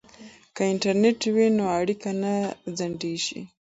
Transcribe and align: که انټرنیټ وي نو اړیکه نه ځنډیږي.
که 0.55 0.61
انټرنیټ 0.71 1.19
وي 1.35 1.47
نو 1.57 1.63
اړیکه 1.79 2.09
نه 2.23 2.33
ځنډیږي. 2.77 3.41